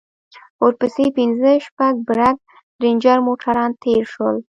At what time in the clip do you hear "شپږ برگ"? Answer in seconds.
1.65-2.37